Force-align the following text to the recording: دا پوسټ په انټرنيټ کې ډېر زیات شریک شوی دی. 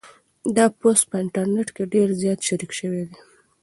دا 0.55 0.65
پوسټ 0.79 1.03
په 1.09 1.15
انټرنيټ 1.23 1.69
کې 1.75 1.83
ډېر 1.93 2.07
زیات 2.21 2.39
شریک 2.47 2.71
شوی 2.79 3.01
دی. 3.09 3.17